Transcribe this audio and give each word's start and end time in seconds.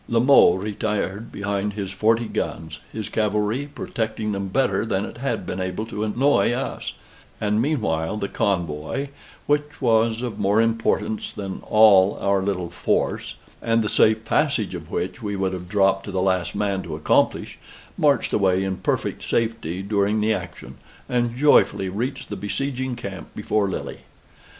La 0.09 0.19
Mothe 0.19 0.57
retired 0.59 1.31
behind 1.31 1.73
his 1.73 1.91
forty 1.91 2.25
guns, 2.25 2.79
his 2.91 3.07
cavalry 3.07 3.67
protecting 3.67 4.31
them 4.31 4.47
better 4.47 4.83
than 4.83 5.05
it 5.05 5.19
had 5.19 5.45
been 5.45 5.59
enabled 5.59 5.89
to 5.89 6.03
annoy 6.03 6.51
us; 6.51 6.93
and 7.39 7.61
meanwhile 7.61 8.17
the 8.17 8.27
convoy, 8.27 9.09
which 9.45 9.79
was 9.79 10.23
of 10.23 10.39
more 10.39 10.59
importance 10.59 11.31
than 11.31 11.61
all 11.67 12.17
our 12.19 12.41
little 12.41 12.71
force, 12.71 13.35
and 13.61 13.83
the 13.83 13.89
safe 13.89 14.25
passage 14.25 14.73
of 14.73 14.89
which 14.89 15.21
we 15.21 15.35
would 15.35 15.53
have 15.53 15.69
dropped 15.69 16.05
to 16.05 16.11
the 16.11 16.19
last 16.19 16.55
man 16.55 16.81
to 16.81 16.95
accomplish, 16.95 17.59
marched 17.95 18.33
away 18.33 18.63
in 18.63 18.77
perfect 18.77 19.23
safety 19.23 19.83
during 19.83 20.19
the 20.19 20.33
action, 20.33 20.77
and 21.07 21.35
joyfully 21.35 21.89
reached 21.89 22.29
the 22.31 22.35
besieging 22.35 22.95
camp 22.95 23.27
before 23.35 23.69
Lille. 23.69 23.97